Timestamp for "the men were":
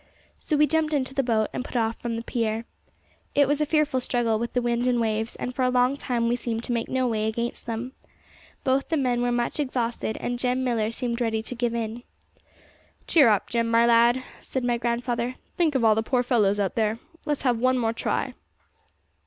8.89-9.31